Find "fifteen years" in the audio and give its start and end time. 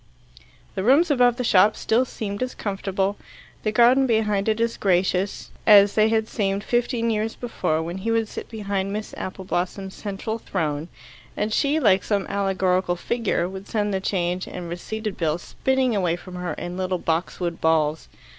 6.63-7.35